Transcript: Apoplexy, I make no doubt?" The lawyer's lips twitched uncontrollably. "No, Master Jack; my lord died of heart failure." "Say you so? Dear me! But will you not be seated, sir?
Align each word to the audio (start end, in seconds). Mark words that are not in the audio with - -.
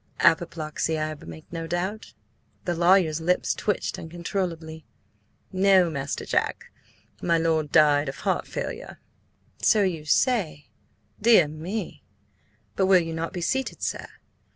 Apoplexy, 0.21 0.97
I 0.97 1.13
make 1.13 1.45
no 1.53 1.67
doubt?" 1.67 2.15
The 2.65 2.73
lawyer's 2.73 3.21
lips 3.21 3.53
twitched 3.53 3.99
uncontrollably. 3.99 4.83
"No, 5.51 5.91
Master 5.91 6.25
Jack; 6.25 6.71
my 7.21 7.37
lord 7.37 7.71
died 7.71 8.09
of 8.09 8.21
heart 8.25 8.47
failure." 8.47 8.99
"Say 9.61 9.87
you 9.89 10.05
so? 10.05 10.55
Dear 11.21 11.47
me! 11.47 12.01
But 12.75 12.87
will 12.87 13.01
you 13.03 13.13
not 13.13 13.31
be 13.31 13.41
seated, 13.41 13.83
sir? 13.83 14.07